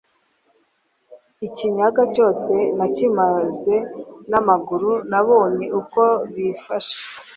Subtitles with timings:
[1.47, 3.75] ikinyaga cyose nakimaze
[4.29, 6.01] n'amaguru nabonye uko
[6.35, 6.97] bifashe